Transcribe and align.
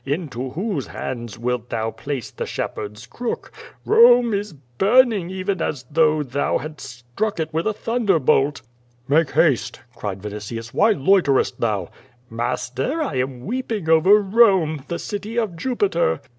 Into 0.03 0.49
whose 0.49 0.87
hands 0.87 1.37
wilt 1.37 1.69
thou 1.69 1.91
place 1.91 2.31
the 2.31 2.47
shepherd's 2.47 3.05
crook? 3.05 3.51
Rome 3.85 4.33
is 4.33 4.51
burning 4.51 5.29
even 5.29 5.61
as 5.61 5.85
though 5.91 6.23
thou 6.23 6.57
hadst 6.57 7.05
struck 7.13 7.39
it 7.39 7.53
with 7.53 7.67
a 7.67 7.73
thun 7.73 8.07
derbolt.'' 8.07 8.63
"Make 9.07 9.33
haste!" 9.33 9.79
cried 9.95 10.19
Vinitius, 10.23 10.73
"why 10.73 10.93
loiterest 10.95 11.59
thou?" 11.61 11.91
"Master, 12.31 12.99
I 13.03 13.17
am 13.17 13.45
weeping 13.45 13.87
over 13.89 14.15
Rome, 14.19 14.83
the 14.87 14.97
city 14.97 15.37
of 15.37 15.55
Jupiter." 15.55 16.19